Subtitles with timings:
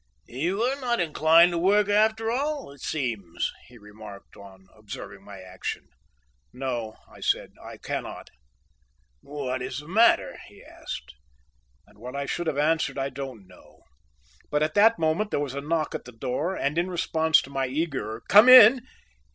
[0.25, 5.37] "You are not inclined to work after all, it seems," he remarked, on observing my
[5.41, 5.89] action.
[6.51, 8.31] "No," I said, "I cannot."
[9.21, 11.13] "What is the matter?" he asked,
[11.85, 13.81] and what I should have answered I don't know,
[14.49, 17.51] for at that moment there was a knock at the door and in response to
[17.51, 18.81] my eager, "Come in!"